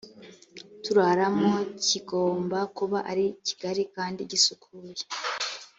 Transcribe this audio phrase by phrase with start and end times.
[0.83, 1.51] turaramo
[1.85, 5.01] kigomba kuba ari kigari kandi gisukuye